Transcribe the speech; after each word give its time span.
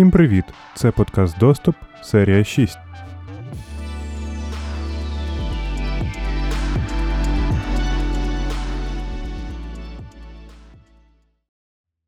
Всім 0.00 0.10
привіт! 0.10 0.44
Це 0.74 0.90
подкаст 0.90 1.38
Доступ, 1.38 1.76
серія 2.02 2.44
6. 2.44 2.78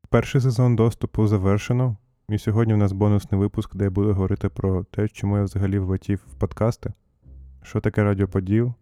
Перший 0.09 0.41
сезон 0.41 0.75
доступу 0.75 1.27
завершено. 1.27 1.97
І 2.29 2.37
сьогодні 2.37 2.73
у 2.73 2.77
нас 2.77 2.91
бонусний 2.91 3.41
випуск, 3.41 3.75
де 3.75 3.83
я 3.83 3.89
буду 3.89 4.13
говорити 4.13 4.49
про 4.49 4.83
те, 4.83 5.07
чому 5.07 5.37
я 5.37 5.43
взагалі 5.43 5.79
влетів 5.79 6.25
в 6.27 6.35
подкасти, 6.35 6.93
що 7.63 7.79
таке 7.79 8.03
радіоподіл 8.03 8.73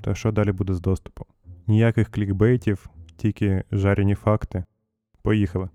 та 0.00 0.14
що 0.14 0.32
далі 0.32 0.52
буде 0.52 0.74
з 0.74 0.80
доступом. 0.80 1.26
Ніяких 1.66 2.10
клікбейтів, 2.10 2.90
тільки 3.16 3.64
жарені 3.72 4.14
факти. 4.14 4.64
Поїхали. 5.22 5.68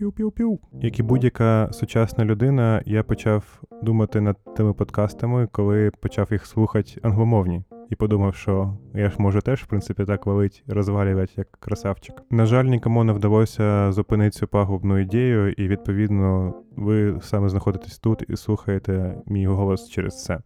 Піу-піу-піу. 0.00 0.58
Як 0.80 0.98
і 0.98 1.02
будь-яка 1.02 1.68
сучасна 1.72 2.24
людина, 2.24 2.82
я 2.86 3.02
почав 3.02 3.62
думати 3.82 4.20
над 4.20 4.54
тими 4.56 4.72
подкастами, 4.72 5.48
коли 5.52 5.90
почав 6.00 6.28
їх 6.30 6.46
слухати 6.46 7.00
англомовні, 7.02 7.62
і 7.90 7.94
подумав, 7.94 8.34
що 8.34 8.76
я 8.94 9.10
ж 9.10 9.16
можу 9.18 9.40
теж, 9.40 9.62
в 9.62 9.66
принципі, 9.66 10.04
так 10.04 10.26
валить, 10.26 10.64
розвалювати 10.66 11.32
як 11.36 11.50
красавчик. 11.50 12.22
На 12.30 12.46
жаль, 12.46 12.64
нікому 12.64 13.04
не 13.04 13.12
вдалося 13.12 13.92
зупинити 13.92 14.30
цю 14.30 14.46
пагубну 14.46 14.98
ідею, 14.98 15.52
і 15.52 15.68
відповідно 15.68 16.54
ви 16.76 17.18
саме 17.22 17.48
знаходитесь 17.48 17.98
тут 17.98 18.24
і 18.28 18.36
слухаєте 18.36 19.14
мій 19.26 19.46
голос 19.46 19.88
через 19.88 20.24
це. 20.24 20.38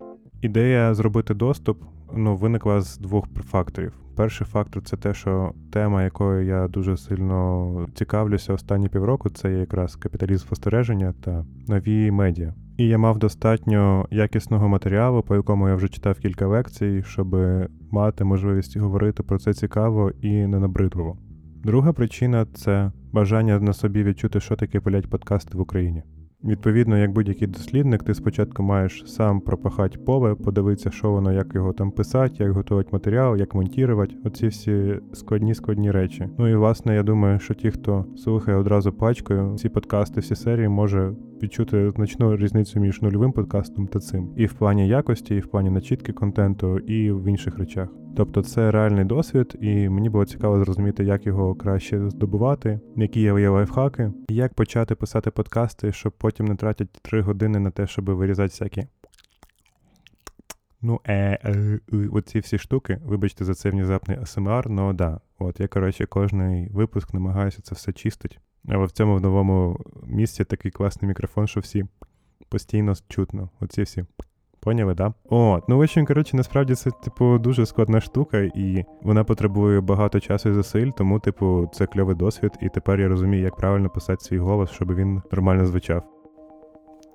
Ідея 0.42 0.94
зробити 0.94 1.34
доступ 1.34 1.82
ну, 2.16 2.36
виникла 2.36 2.80
з 2.80 2.98
двох 2.98 3.24
факторів. 3.50 3.92
Перший 4.16 4.46
фактор 4.46 4.82
це 4.82 4.96
те, 4.96 5.14
що 5.14 5.52
тема, 5.72 6.02
якою 6.02 6.46
я 6.46 6.68
дуже 6.68 6.96
сильно 6.96 7.86
цікавлюся 7.94 8.52
останні 8.52 8.88
півроку, 8.88 9.30
це 9.30 9.52
якраз 9.52 9.96
капіталізм 9.96 10.46
спостереження 10.46 11.14
та 11.20 11.44
нові 11.68 12.10
медіа. 12.10 12.54
І 12.76 12.86
я 12.86 12.98
мав 12.98 13.18
достатньо 13.18 14.06
якісного 14.10 14.68
матеріалу, 14.68 15.22
по 15.22 15.36
якому 15.36 15.68
я 15.68 15.74
вже 15.74 15.88
читав 15.88 16.18
кілька 16.18 16.46
лекцій, 16.46 17.02
щоб 17.06 17.36
мати 17.90 18.24
можливість 18.24 18.76
говорити 18.76 19.22
про 19.22 19.38
це 19.38 19.54
цікаво 19.54 20.10
і 20.20 20.46
не 20.46 20.58
набридливо. 20.58 21.18
Друга 21.64 21.92
причина 21.92 22.46
це 22.54 22.92
бажання 23.12 23.60
на 23.60 23.72
собі 23.72 24.04
відчути, 24.04 24.40
що 24.40 24.56
таке 24.56 24.80
пилять 24.80 25.10
подкасти 25.10 25.58
в 25.58 25.60
Україні. 25.60 26.02
Відповідно, 26.44 26.98
як 26.98 27.12
будь-який 27.12 27.48
дослідник, 27.48 28.02
ти 28.02 28.14
спочатку 28.14 28.62
маєш 28.62 29.04
сам 29.06 29.40
пропахати 29.40 29.98
поле, 29.98 30.34
подивитися, 30.34 30.90
що 30.90 31.10
воно, 31.10 31.32
як 31.32 31.54
його 31.54 31.72
там 31.72 31.90
писати, 31.90 32.34
як 32.38 32.52
готувати 32.52 32.88
матеріал, 32.92 33.36
як 33.36 33.54
монтувати. 33.54 34.14
Оці 34.24 34.46
всі 34.46 35.00
складні 35.12 35.54
складні 35.54 35.90
речі. 35.90 36.28
Ну 36.38 36.48
і 36.48 36.54
власне, 36.56 36.94
я 36.94 37.02
думаю, 37.02 37.38
що 37.38 37.54
ті, 37.54 37.70
хто 37.70 38.04
слухає 38.16 38.56
одразу 38.56 38.92
пачкою, 38.92 39.54
всі 39.54 39.68
подкасти, 39.68 40.20
всі 40.20 40.34
серії, 40.34 40.68
може 40.68 41.12
відчути 41.44 41.90
значну 41.90 42.36
різницю 42.36 42.80
між 42.80 43.02
нульовим 43.02 43.32
подкастом 43.32 43.86
та 43.86 43.98
цим, 43.98 44.32
і 44.36 44.46
в 44.46 44.52
плані 44.52 44.88
якості, 44.88 45.34
і 45.34 45.40
в 45.40 45.46
плані 45.46 45.70
начітки 45.70 46.12
контенту, 46.12 46.78
і 46.78 47.10
в 47.10 47.24
інших 47.24 47.58
речах. 47.58 47.88
Тобто 48.16 48.42
це 48.42 48.70
реальний 48.70 49.04
досвід, 49.04 49.56
і 49.60 49.88
мені 49.88 50.10
було 50.10 50.24
цікаво 50.24 50.64
зрозуміти, 50.64 51.04
як 51.04 51.26
його 51.26 51.54
краще 51.54 52.10
здобувати, 52.10 52.80
які 52.96 53.20
є 53.20 53.48
лайфхаки, 53.48 54.12
і 54.28 54.34
як 54.34 54.54
почати 54.54 54.94
писати 54.94 55.30
подкасти, 55.30 55.92
щоб 55.92 56.12
потім 56.12 56.46
не 56.46 56.56
тратити 56.56 56.98
три 57.02 57.20
години 57.20 57.58
на 57.58 57.70
те, 57.70 57.86
щоб 57.86 58.10
вирізати 58.10 58.48
всякі. 58.48 58.86
Ну, 60.82 61.00
е, 61.04 61.14
е, 61.14 61.80
е, 61.92 62.08
оці 62.12 62.38
всі 62.38 62.58
штуки, 62.58 63.00
вибачте 63.04 63.44
за 63.44 63.54
цей 63.54 63.72
внезапний 63.72 64.18
АСМР, 64.22 64.70
ну 64.70 64.92
да. 64.92 65.20
От 65.38 65.60
я, 65.60 65.68
коротше, 65.68 66.06
кожний 66.06 66.68
випуск 66.72 67.14
намагаюся 67.14 67.62
це 67.62 67.74
все 67.74 67.92
чистити. 67.92 68.36
Але 68.68 68.84
в 68.84 68.90
цьому 68.90 69.16
в 69.16 69.20
новому 69.20 69.80
місці 70.06 70.44
такий 70.44 70.70
класний 70.70 71.08
мікрофон, 71.08 71.46
що 71.46 71.60
всі 71.60 71.84
постійно 72.48 72.92
чутно. 73.08 73.48
Оці 73.60 73.82
всі. 73.82 74.04
Поняли, 74.60 74.94
да? 74.94 75.14
От, 75.30 75.68
ну 75.68 75.76
в 75.76 75.80
общем, 75.80 76.06
коротше, 76.06 76.36
насправді 76.36 76.74
це, 76.74 76.90
типу, 76.90 77.38
дуже 77.38 77.66
складна 77.66 78.00
штука, 78.00 78.38
і 78.38 78.84
вона 79.02 79.24
потребує 79.24 79.80
багато 79.80 80.20
часу 80.20 80.48
і 80.48 80.52
зусиль, 80.52 80.90
тому, 80.90 81.20
типу, 81.20 81.70
це 81.72 81.86
кльовий 81.86 82.16
досвід, 82.16 82.52
і 82.62 82.68
тепер 82.68 83.00
я 83.00 83.08
розумію, 83.08 83.42
як 83.42 83.56
правильно 83.56 83.88
писати 83.88 84.24
свій 84.24 84.38
голос, 84.38 84.70
щоб 84.70 84.94
він 84.94 85.22
нормально 85.32 85.66
звучав. 85.66 86.02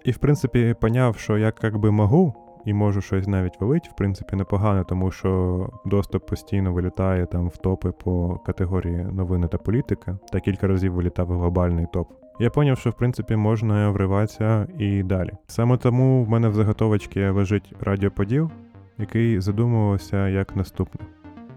І 0.06 0.12
в 0.12 0.18
принципі, 0.18 0.76
поняв, 0.82 1.18
що 1.18 1.38
я 1.38 1.54
як 1.64 1.78
би 1.78 1.92
можу, 1.92 2.34
і 2.66 2.74
можу 2.74 3.02
щось 3.02 3.28
навіть 3.28 3.62
валити, 3.62 3.90
в 3.92 3.96
принципі, 3.96 4.36
непогано, 4.36 4.84
тому 4.84 5.12
що 5.12 5.70
доступ 5.86 6.26
постійно 6.26 6.74
вилітає 6.74 7.26
там 7.26 7.50
в 7.50 7.58
топи 7.58 7.92
по 7.92 8.40
категорії 8.46 8.98
новини 8.98 9.48
та 9.48 9.58
політика, 9.58 10.20
та 10.32 10.40
кілька 10.40 10.68
разів 10.68 10.94
вилітав 10.94 11.28
глобальний 11.28 11.88
топ. 11.94 12.08
Я 12.40 12.50
поняв, 12.50 12.78
що 12.78 12.90
в 12.90 12.94
принципі 12.94 13.36
можна 13.36 13.90
вриватися 13.90 14.68
і 14.78 15.04
далі. 15.04 15.32
Саме 15.48 15.78
тому 15.78 16.24
в 16.24 16.30
мене 16.30 16.50
в 16.50 16.54
заготовочці 16.54 17.28
лежить 17.28 17.74
радіоподіл, 17.82 18.50
який 18.98 19.42
задумувався 19.42 20.28
як 20.28 20.56
наступне. 20.56 21.06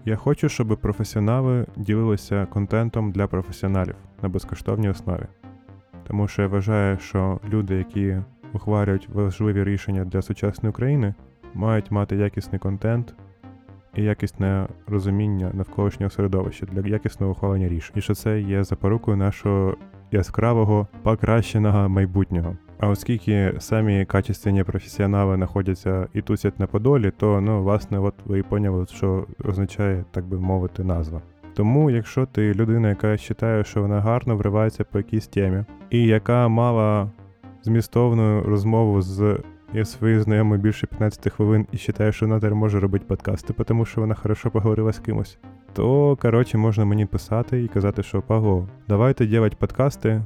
Я 0.05 0.15
хочу, 0.15 0.49
щоб 0.49 0.77
професіонали 0.81 1.65
ділилися 1.75 2.45
контентом 2.45 3.11
для 3.11 3.27
професіоналів 3.27 3.95
на 4.21 4.29
безкоштовній 4.29 4.89
основі. 4.89 5.25
Тому 6.07 6.27
що 6.27 6.41
я 6.41 6.47
вважаю, 6.47 6.97
що 6.97 7.39
люди, 7.49 7.75
які 7.75 8.17
ухвалюють 8.53 9.09
важливі 9.09 9.63
рішення 9.63 10.05
для 10.05 10.21
сучасної 10.21 10.69
України, 10.69 11.13
мають 11.53 11.91
мати 11.91 12.15
якісний 12.15 12.59
контент 12.59 13.15
і 13.95 14.03
якісне 14.03 14.67
розуміння 14.87 15.51
навколишнього 15.53 16.09
середовища 16.09 16.65
для 16.65 16.87
якісного 16.87 17.31
ухвалення 17.31 17.67
рішень. 17.67 17.95
І 17.95 18.01
що 18.01 18.15
це 18.15 18.41
є 18.41 18.63
запорукою 18.63 19.17
нашого 19.17 19.75
яскравого 20.11 20.87
покращеного 21.03 21.89
майбутнього. 21.89 22.57
А 22.79 22.87
оскільки 22.87 23.53
самі 23.59 24.05
качественні 24.05 24.63
професіонали 24.63 25.35
знаходяться 25.35 26.07
і 26.13 26.21
тусять 26.21 26.59
на 26.59 26.67
Подолі, 26.67 27.11
то 27.17 27.41
ну 27.41 27.63
власне, 27.63 27.99
от 27.99 28.15
ви 28.25 28.43
поняли, 28.43 28.85
що 28.93 29.25
означає, 29.45 30.05
так 30.11 30.25
би 30.25 30.39
мовити, 30.39 30.83
назва. 30.83 31.21
Тому, 31.53 31.89
якщо 31.89 32.25
ти 32.25 32.53
людина, 32.53 32.89
яка 32.89 33.07
вважає, 33.07 33.63
що 33.63 33.81
вона 33.81 34.01
гарно 34.01 34.35
вривається 34.35 34.83
по 34.83 34.97
якійсь 34.97 35.27
темі, 35.27 35.63
і 35.89 36.05
яка 36.05 36.47
мала 36.47 37.11
змістовну 37.63 38.41
розмову 38.41 39.01
з 39.01 39.39
своєю 39.83 40.21
знайомою 40.21 40.61
більше 40.61 40.87
15 40.87 41.33
хвилин 41.33 41.67
і 41.71 41.77
вважає, 41.77 42.11
що 42.11 42.27
тепер 42.27 42.55
може 42.55 42.79
робити 42.79 43.05
подкасти, 43.07 43.53
тому 43.53 43.85
що 43.85 44.01
вона 44.01 44.15
хорошо 44.15 44.51
поговорила 44.51 44.93
з 44.93 44.99
кимось, 44.99 45.37
то 45.73 46.15
коротше 46.21 46.57
можна 46.57 46.85
мені 46.85 47.05
писати 47.05 47.63
і 47.63 47.67
казати, 47.67 48.03
що 48.03 48.21
Павло, 48.21 48.67
давайте 48.87 49.25
робити 49.25 49.55
подкасти. 49.59 50.21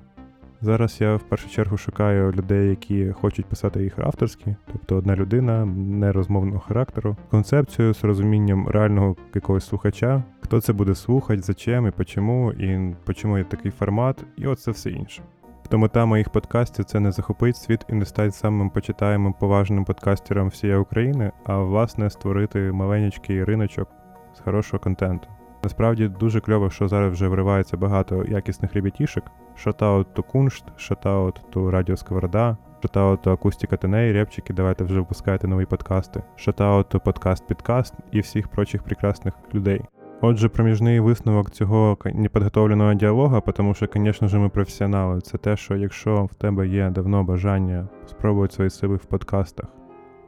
Зараз 0.62 1.02
я 1.02 1.16
в 1.16 1.24
першу 1.24 1.50
чергу 1.50 1.78
шукаю 1.78 2.32
людей, 2.32 2.70
які 2.70 3.12
хочуть 3.12 3.46
писати 3.46 3.84
їх 3.84 4.00
авторські, 4.00 4.56
тобто 4.72 4.96
одна 4.96 5.16
людина 5.16 5.66
нерозмовного 5.66 6.60
характеру, 6.60 7.16
концепцію 7.30 7.94
з 7.94 8.04
розумінням 8.04 8.68
реального 8.68 9.16
якогось 9.36 9.68
слухача, 9.68 10.24
хто 10.42 10.62
це 10.62 10.74
буде 10.74 10.96
слухати, 10.96 11.42
зачем 11.42 11.88
і 11.88 11.92
почому, 11.92 12.52
і 12.52 12.96
почому 13.06 13.38
є 13.38 13.44
такий 13.44 13.72
формат, 13.72 14.26
і 14.38 14.48
оце 14.48 14.72
все 14.72 14.90
інше. 14.90 15.22
Тобто 15.70 15.78
мета 15.78 16.06
моїх 16.06 16.30
подкастів 16.30 16.86
це 16.86 17.00
не 17.00 17.12
захопити 17.12 17.58
світ 17.58 17.86
і 17.90 17.94
не 17.94 18.06
стати 18.06 18.32
самим 18.32 18.70
почитаємим 18.70 19.34
поважним 19.34 19.86
подкастером 19.86 20.48
всієї 20.48 20.80
України, 20.80 21.32
а 21.46 21.58
власне 21.58 22.10
створити 22.10 22.72
маленький 22.72 23.44
риночок 23.44 23.90
з 24.34 24.40
хорошого 24.40 24.80
контенту. 24.80 25.28
Насправді 25.64 26.08
дуже 26.08 26.40
кльово, 26.40 26.70
що 26.70 26.88
зараз 26.88 27.14
вже 27.14 27.28
вривається 27.28 27.78
багато 27.78 28.24
якісних 28.24 28.74
ребятішек. 28.74 29.24
Шатаут 29.56 30.14
то 30.14 30.24
куншт, 30.24 30.66
шатаут 30.78 31.42
то 31.50 31.72
Радіо 31.72 31.98
Сковорода, 31.98 32.58
шатаут 32.82 33.22
то 33.22 33.32
Акустика 33.32 33.78
Теней, 33.78 34.14
репчики, 34.14 34.54
давайте 34.54 34.84
вже 34.84 35.00
випускайте 35.00 35.48
нові 35.48 35.66
подкасти, 35.66 36.24
шатаут 36.36 36.90
то 36.90 36.98
подкаст-підкаст 36.98 37.94
і 38.12 38.20
всіх 38.20 38.48
прочих 38.48 38.84
прекрасних 38.84 39.34
людей. 39.54 39.82
Отже, 40.22 40.50
проміжний 40.50 41.00
висновок 41.00 41.50
цього 41.50 41.98
непідготовленого 42.06 42.94
діалога, 42.94 43.42
тому 43.42 43.74
що, 43.74 43.88
звісно 43.96 44.28
ж, 44.28 44.38
ми 44.38 44.50
професіонали, 44.50 45.22
це 45.22 45.38
те, 45.38 45.58
що 45.58 45.76
якщо 45.76 46.26
в 46.26 46.34
тебе 46.34 46.68
є 46.68 46.90
давно 46.90 47.24
бажання 47.24 47.88
спробувати 48.08 48.54
свої 48.54 48.70
сили 48.70 48.96
в 48.96 49.06
подкастах, 49.06 49.66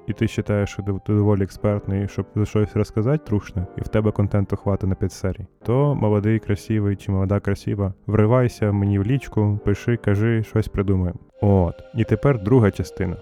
і 0.07 0.13
ти 0.13 0.25
вважаєш, 0.25 0.69
що 0.69 0.83
ти 0.83 1.13
доволі 1.13 1.43
експертний, 1.43 2.07
щоб 2.07 2.25
за 2.35 2.45
щось 2.45 2.75
розказати 2.75 3.23
trueшне, 3.25 3.67
і 3.77 3.81
в 3.81 3.87
тебе 3.87 4.11
контенту 4.11 4.55
хватить 4.55 4.89
на 4.89 4.95
5 4.95 5.11
серій, 5.11 5.47
то 5.63 5.95
молодий, 5.95 6.39
красивий 6.39 6.95
чи 6.95 7.11
молода 7.11 7.39
красива, 7.39 7.93
вривайся 8.07 8.71
мені 8.71 8.99
в 8.99 9.03
лічку, 9.03 9.59
пиши, 9.65 9.97
кажи, 9.97 10.43
щось 10.43 10.67
придумаємо. 10.67 11.19
От. 11.41 11.75
І 11.95 12.03
тепер 12.03 12.43
друга 12.43 12.71
частина. 12.71 13.15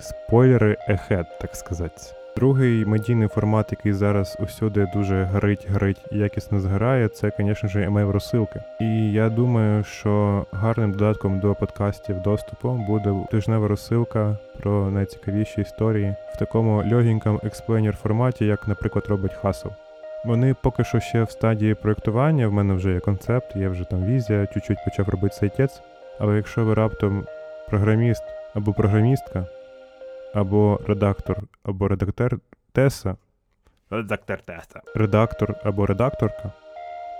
Spoilers 0.00 0.76
ahead, 0.88 1.26
так 1.40 1.56
сказати. 1.56 2.19
Другий 2.40 2.84
медійний 2.84 3.28
формат, 3.28 3.66
який 3.70 3.92
зараз 3.92 4.36
усюди 4.40 4.86
дуже 4.94 5.24
горить, 5.24 5.70
горить 5.72 6.04
і 6.12 6.18
якісно 6.18 6.60
згорає, 6.60 7.08
це, 7.08 7.32
звісно 7.38 7.68
ж, 7.68 7.82
email 7.82 8.10
розсилки. 8.10 8.62
І 8.80 9.12
я 9.12 9.28
думаю, 9.28 9.84
що 9.84 10.44
гарним 10.52 10.92
додатком 10.92 11.40
до 11.40 11.54
подкастів 11.54 12.22
доступу 12.22 12.72
буде 12.88 13.14
тижнева 13.30 13.68
розсилка 13.68 14.38
про 14.60 14.90
найцікавіші 14.90 15.60
історії 15.60 16.14
в 16.34 16.38
такому 16.38 16.84
льогенькому 16.92 17.40
explainer 17.42 17.96
форматі, 17.96 18.46
як, 18.46 18.68
наприклад, 18.68 19.06
робить 19.08 19.36
Hustle. 19.42 19.70
Вони 20.24 20.54
поки 20.62 20.84
що 20.84 21.00
ще 21.00 21.22
в 21.22 21.30
стадії 21.30 21.74
проєктування, 21.74 22.48
в 22.48 22.52
мене 22.52 22.74
вже 22.74 22.92
є 22.92 23.00
концепт, 23.00 23.56
є 23.56 23.68
вже 23.68 23.84
там 23.84 24.04
візія, 24.04 24.46
чуть-чуть 24.46 24.84
почав 24.84 25.08
робити 25.08 25.34
сайтець. 25.34 25.82
Але 26.18 26.36
якщо 26.36 26.64
ви 26.64 26.74
раптом 26.74 27.26
програміст 27.68 28.24
або 28.54 28.72
програмістка, 28.72 29.46
або 30.34 30.80
редактор, 30.86 31.36
або 31.62 31.88
редактор 31.88 32.38
Теса, 32.72 33.16
Редактор 33.90 34.40
теста. 34.42 34.80
редактор 34.94 35.54
або 35.64 35.86
редакторка, 35.86 36.52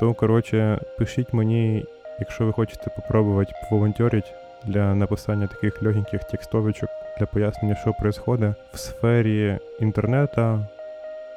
то, 0.00 0.14
коротше, 0.14 0.80
пишіть 0.98 1.32
мені, 1.32 1.84
якщо 2.20 2.46
ви 2.46 2.52
хочете 2.52 2.90
попробувати 2.96 3.52
поволонтерити 3.70 4.28
для 4.66 4.94
написання 4.94 5.46
таких 5.46 5.82
легеньких 5.82 6.24
текстовичок 6.24 6.90
для 7.18 7.26
пояснення, 7.26 7.76
що 7.76 7.90
відбувається 7.90 8.54
в 8.72 8.78
сфері 8.78 9.58
інтернету, 9.80 10.64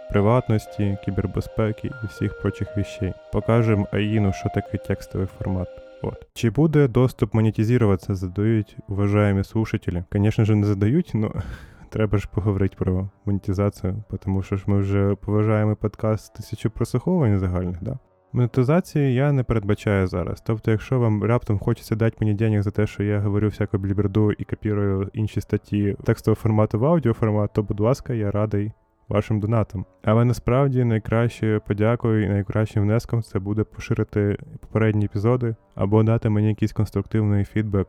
приватності, 0.10 0.98
кібербезпеки 1.06 1.88
і 2.04 2.08
всіх 2.08 2.42
прочих 2.42 2.78
вещей. 2.78 3.14
Покажемо 3.32 3.88
Аїну, 3.92 4.34
що 4.34 4.50
таке 4.50 4.78
текстовий 4.78 5.28
формат. 5.28 5.70
От. 6.04 6.28
Чи 6.34 6.50
буде 6.50 6.88
доступ 6.88 7.34
монетизуватися, 7.34 8.16
задають 8.16 8.78
уважаемі 8.88 9.44
слушателі. 9.44 10.04
Звісно 10.14 10.46
ж, 10.46 10.56
не 10.56 10.68
задають, 10.68 11.12
але 11.16 11.30
треба 11.90 12.18
ж 12.18 12.28
поговорити 12.34 12.76
про 12.80 13.10
монетизацію, 13.26 14.04
тому 14.24 14.44
що 14.44 14.56
ж 14.56 14.64
ми 14.68 14.78
вже 14.78 15.16
поважаємо 15.16 15.76
подкаст 15.76 16.26
з 16.26 16.30
тисячу 16.30 16.70
прослуховувань 16.70 17.40
загальних, 17.40 17.84
да? 17.84 18.00
Монетизації 18.34 19.14
я 19.14 19.32
не 19.32 19.44
передбачаю 19.44 20.08
зараз. 20.08 20.42
Тобто, 20.46 20.72
якщо 20.72 21.00
вам 21.00 21.24
раптом 21.24 21.60
хочеться 21.60 21.96
дати 21.96 22.18
мені 22.20 22.34
денег 22.34 22.62
за 22.62 22.72
те, 22.72 22.88
що 22.88 23.04
я 23.04 23.20
говорю 23.20 23.48
всяку 23.48 23.78
бліберду 23.78 24.32
і 24.32 24.44
копірую 24.44 25.10
інші 25.14 25.42
статті 25.42 25.96
текстового 26.04 26.42
формату 26.42 26.80
в 26.80 26.86
аудіоформат, 26.86 27.54
то, 27.54 27.64
будь 27.64 27.80
ласка, 27.80 28.14
я 28.14 28.32
радий 28.32 28.72
вашим 29.10 29.40
донатам. 29.40 29.86
Але 30.04 30.26
насправді 30.26 30.84
найкращою 30.84 31.62
подякою 31.62 32.26
і 32.26 32.30
найкращим 32.30 32.84
внеском 32.84 33.22
це 33.22 33.40
буде 33.40 33.64
поширити 33.64 34.38
попередні 34.60 35.06
епізоди 35.06 35.56
або 35.76 36.04
дати 36.04 36.30
мені 36.30 36.48
якийсь 36.48 36.74
конструктивний 36.74 37.46
фідбек, 37.46 37.88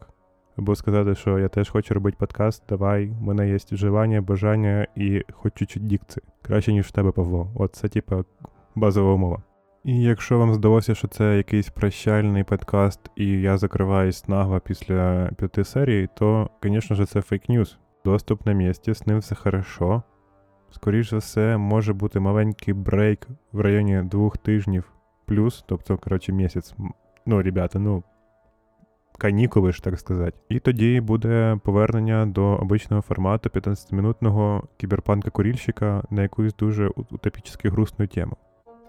або 0.56 0.74
сказати, 0.74 1.14
що 1.14 1.38
я 1.38 1.48
теж 1.48 1.70
хочу 1.70 1.94
робити 1.94 2.16
подкаст, 2.20 2.62
давай, 2.68 3.06
в 3.06 3.22
мене 3.22 3.48
є 3.48 3.56
вживання, 3.72 4.20
бажання 4.20 4.86
і 4.96 5.22
хоч 5.32 5.52
чуть-чуть 5.54 5.86
дікції. 5.86 6.24
Краще, 6.42 6.72
ніж 6.72 6.86
в 6.86 6.90
тебе, 6.90 7.10
Павло. 7.10 7.50
От 7.54 7.74
це, 7.74 7.88
типа, 7.88 8.24
базова 8.74 9.14
умова. 9.14 9.42
І 9.84 10.02
якщо 10.02 10.38
вам 10.38 10.54
здалося, 10.54 10.94
що 10.94 11.08
це 11.08 11.36
якийсь 11.36 11.70
прощальний 11.70 12.44
подкаст, 12.44 13.00
і 13.16 13.26
я 13.26 13.58
закриваюсь 13.58 14.28
нагло 14.28 14.60
після 14.60 15.30
п'яти 15.38 15.64
серій, 15.64 16.08
то, 16.16 16.50
звісно 16.62 16.96
ж, 16.96 17.06
це 17.06 17.20
фейк-ньюс. 17.20 17.76
Доступ 18.04 18.46
на 18.46 18.52
місці, 18.52 18.94
з 18.94 19.06
ним 19.06 19.18
все 19.18 19.34
хорошо. 19.34 20.02
Скоріше 20.70 21.10
за 21.10 21.16
все, 21.16 21.56
може 21.56 21.92
бути 21.92 22.20
маленький 22.20 22.74
брейк 22.74 23.28
в 23.52 23.60
районі 23.60 24.02
двох 24.02 24.38
тижнів 24.38 24.92
плюс, 25.26 25.64
тобто, 25.66 25.98
коротше, 25.98 26.32
місяць. 26.32 26.74
Ну, 27.26 27.42
ребята, 27.42 27.78
ну. 27.78 28.02
Канікули 29.18 29.72
ж, 29.72 29.82
так 29.82 29.98
сказати. 29.98 30.38
І 30.48 30.58
тоді 30.58 31.00
буде 31.00 31.58
повернення 31.64 32.26
до 32.26 32.44
обичного 32.44 33.02
формату 33.02 33.48
15-минутного 33.48 34.62
кіберпанка-курільщика 34.80 36.02
на 36.10 36.22
якусь 36.22 36.54
дуже 36.54 36.88
утопічно 36.88 37.70
грустну 37.70 38.06
тему. 38.06 38.36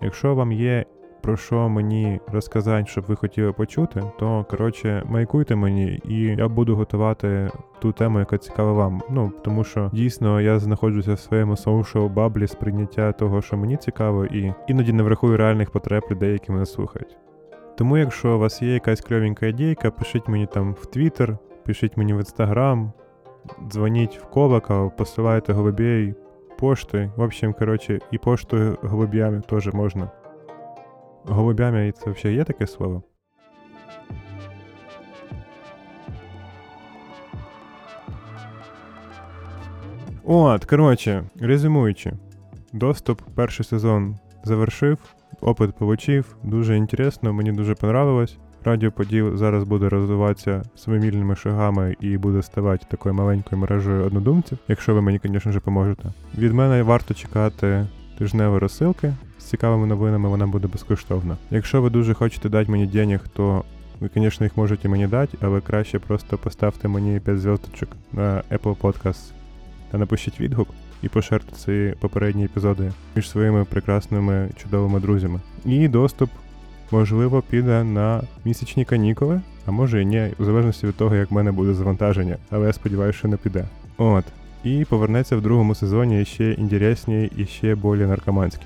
Якщо 0.01 0.35
вам 0.35 0.51
є 0.51 0.85
про 1.25 1.37
що 1.37 1.69
мені 1.69 2.19
розказати, 2.31 2.85
щоб 2.87 3.03
ви 3.07 3.15
хотіли 3.15 3.51
почути, 3.51 4.03
то 4.19 4.45
коротше 4.49 5.03
майкуйте 5.05 5.55
мені, 5.55 6.01
і 6.05 6.21
я 6.21 6.47
буду 6.47 6.75
готувати 6.75 7.51
ту 7.79 7.91
тему, 7.91 8.19
яка 8.19 8.37
цікава 8.37 8.73
вам. 8.73 9.01
Ну 9.09 9.31
тому 9.43 9.63
що 9.63 9.89
дійсно 9.93 10.41
я 10.41 10.59
знаходжуся 10.59 11.13
в 11.13 11.19
своєму 11.19 11.53
social 11.53 12.09
баблі 12.09 12.47
сприйняття 12.47 13.11
того, 13.11 13.41
що 13.41 13.57
мені 13.57 13.77
цікаво, 13.77 14.25
і 14.25 14.53
іноді 14.67 14.93
не 14.93 15.03
врахую 15.03 15.37
реальних 15.37 15.71
потреб 15.71 16.03
людей, 16.11 16.33
які 16.33 16.51
мене 16.51 16.65
слухають. 16.65 17.17
Тому, 17.77 17.97
якщо 17.97 18.35
у 18.35 18.39
вас 18.39 18.61
є 18.61 18.73
якась 18.73 19.01
кльовенька 19.01 19.45
ідейка, 19.45 19.91
пишіть 19.91 20.27
мені 20.27 20.45
там 20.45 20.73
в 20.73 20.85
Твіттер, 20.85 21.37
пишіть 21.65 21.97
мені 21.97 22.13
в 22.13 22.17
Інстаграм, 22.17 22.91
дзвоніть 23.67 24.17
в 24.17 24.25
колокол, 24.25 24.91
посилайте 24.97 25.53
голубей 25.53 26.15
поштою. 26.59 27.11
В 27.15 27.21
общем, 27.21 27.53
коротше, 27.53 27.99
і 28.11 28.17
поштою 28.17 28.77
голубями 28.81 29.41
теж 29.49 29.73
можна. 29.73 30.11
Голубями 31.27 31.91
це 31.91 32.11
взагалі 32.11 32.37
є 32.37 32.43
таке 32.43 32.67
слово? 32.67 33.03
От, 40.23 40.65
коротше, 40.65 41.23
резюмуючи, 41.39 42.13
доступ 42.73 43.21
перший 43.35 43.65
сезон 43.65 44.17
завершив, 44.43 44.97
опит 45.41 45.75
получив, 45.75 46.35
дуже 46.43 46.77
інтересно, 46.77 47.33
мені 47.33 47.51
дуже 47.51 47.75
понравилось. 47.75 48.37
Радіо 48.63 48.91
Поділ 48.91 49.35
зараз 49.37 49.63
буде 49.63 49.89
розвиватися 49.89 50.63
семимільними 50.75 51.35
шагами 51.35 51.95
і 51.99 52.17
буде 52.17 52.41
ставати 52.41 52.85
такою 52.89 53.15
маленькою 53.15 53.61
мережею 53.61 54.03
однодумців, 54.03 54.57
якщо 54.67 54.93
ви 54.93 55.01
мені, 55.01 55.19
звісно 55.23 55.51
ж, 55.51 55.59
поможете. 55.59 56.13
Від 56.37 56.53
мене 56.53 56.83
варто 56.83 57.13
чекати 57.13 57.87
тижневі 58.17 58.57
розсилки 58.57 59.13
цікавими 59.45 59.87
новинами, 59.87 60.29
вона 60.29 60.47
буде 60.47 60.67
безкоштовна. 60.67 61.37
Якщо 61.51 61.81
ви 61.81 61.89
дуже 61.89 62.13
хочете 62.13 62.49
дати 62.49 62.71
мені 62.71 62.87
денег, 62.87 63.19
то 63.33 63.63
ви, 63.99 64.09
звісно, 64.15 64.45
їх 64.45 64.57
можете 64.57 64.89
мені 64.89 65.07
дати, 65.07 65.37
але 65.41 65.61
краще 65.61 65.99
просто 65.99 66.37
поставте 66.37 66.87
мені 66.87 67.19
5 67.19 67.39
зв'язочок 67.39 67.89
на 68.13 68.43
Apple 68.51 68.75
Podcast 68.77 69.31
та 69.91 69.97
напишіть 69.97 70.39
відгук 70.39 70.67
і 71.03 71.09
поширте 71.09 71.55
ці 71.55 71.93
попередні 71.99 72.45
епізоди 72.45 72.91
між 73.15 73.29
своїми 73.29 73.65
прекрасними 73.65 74.49
чудовими 74.63 74.99
друзями. 74.99 75.39
І 75.65 75.87
доступ, 75.87 76.29
можливо, 76.91 77.43
піде 77.49 77.83
на 77.83 78.21
місячні 78.45 78.85
канікули, 78.85 79.41
а 79.65 79.71
може 79.71 80.01
і 80.01 80.05
ні, 80.05 80.31
в 80.39 80.45
залежності 80.45 80.87
від 80.87 80.95
того, 80.95 81.15
як 81.15 81.31
в 81.31 81.33
мене 81.33 81.51
буде 81.51 81.73
завантаження, 81.73 82.37
але 82.49 82.67
я 82.67 82.73
сподіваюся, 82.73 83.19
що 83.19 83.27
не 83.27 83.37
піде. 83.37 83.65
От. 83.97 84.25
І 84.63 84.85
повернеться 84.85 85.37
в 85.37 85.41
другому 85.41 85.75
сезоні 85.75 86.25
ще 86.25 86.51
інтересні 86.51 87.31
і 87.37 87.45
ще 87.45 87.75
більш 87.75 87.99
наркоманські. 87.99 88.65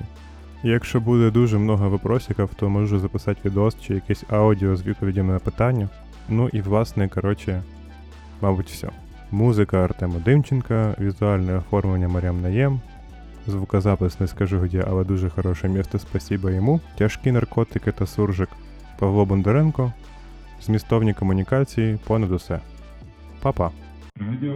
Якщо 0.63 0.99
буде 0.99 1.31
дуже 1.31 1.57
много 1.57 1.89
вопросиків, 1.89 2.49
то 2.55 2.69
можу 2.69 2.99
записати 2.99 3.39
відос 3.45 3.81
чи 3.81 3.93
якесь 3.93 4.23
аудіо 4.29 4.75
з 4.75 4.83
відповідями 4.83 5.33
на 5.33 5.39
питання. 5.39 5.89
Ну 6.29 6.49
і 6.53 6.61
власне, 6.61 7.09
коротше, 7.09 7.63
мабуть, 8.41 8.69
все. 8.69 8.89
Музика 9.31 9.83
Артема 9.83 10.19
Димченка, 10.25 10.95
візуальне 10.99 11.57
оформлення 11.57 12.07
Мар'ям 12.07 12.41
Наєм, 12.41 12.81
звукозапис 13.47 14.19
не 14.19 14.27
скажу 14.27 14.67
де, 14.67 14.85
але 14.89 15.03
дуже 15.03 15.29
хороше 15.29 15.67
місто, 15.67 15.99
спасибо 15.99 16.49
йому. 16.49 16.79
Тяжкі 16.97 17.31
наркотики 17.31 17.91
та 17.91 18.05
суржик 18.05 18.49
Павло 18.99 19.25
Бондаренко, 19.25 19.93
змістовні 20.61 21.13
комунікації 21.13 21.99
понад 22.07 22.31
усе. 22.31 22.59
Па-па. 23.41 23.71
Радіо. 24.15 24.55